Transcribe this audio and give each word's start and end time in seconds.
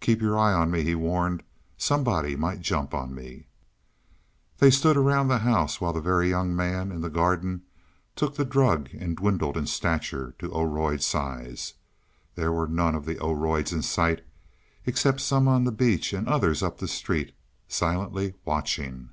"Keep 0.00 0.20
your 0.20 0.36
eye 0.36 0.52
on 0.52 0.68
me," 0.72 0.82
he 0.82 0.96
warned. 0.96 1.44
"Somebody 1.76 2.34
might 2.34 2.58
jump 2.60 2.92
on 2.92 3.14
me." 3.14 3.46
They 4.58 4.68
stood 4.68 4.96
around 4.96 5.28
the 5.28 5.38
house, 5.38 5.80
while 5.80 5.92
the 5.92 6.00
Very 6.00 6.28
Young 6.28 6.56
Man, 6.56 6.90
in 6.90 7.02
the 7.02 7.08
garden, 7.08 7.62
took 8.16 8.34
the 8.34 8.44
drug 8.44 8.88
and 8.92 9.16
dwindled 9.16 9.56
in 9.56 9.68
stature 9.68 10.34
to 10.40 10.50
Oroid 10.50 11.02
size. 11.02 11.74
There 12.34 12.50
were 12.50 12.66
none 12.66 12.96
of 12.96 13.04
the 13.04 13.20
Oroids 13.20 13.72
in 13.72 13.82
sight, 13.82 14.24
except 14.86 15.20
some 15.20 15.46
on 15.46 15.62
the 15.62 15.70
beach 15.70 16.12
and 16.12 16.26
others 16.26 16.64
up 16.64 16.78
the 16.78 16.88
street 16.88 17.32
silently 17.68 18.34
watching. 18.44 19.10